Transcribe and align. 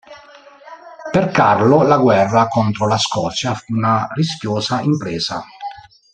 Per 1.11 1.29
Carlo, 1.29 1.83
la 1.83 1.97
guerra 1.99 2.47
contro 2.47 2.87
la 2.87 2.97
Scozia 2.97 3.53
fu 3.53 3.73
una 3.75 4.07
rischiosa 4.13 4.81
impresa. 4.81 5.45